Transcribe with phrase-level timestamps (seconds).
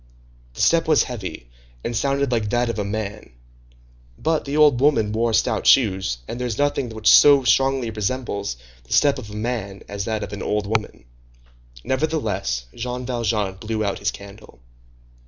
[0.55, 1.51] The step was heavy,
[1.83, 3.29] and sounded like that of a man;
[4.17, 8.57] but the old woman wore stout shoes, and there is nothing which so strongly resembles
[8.83, 11.05] the step of a man as that of an old woman.
[11.83, 14.59] Nevertheless, Jean Valjean blew out his candle.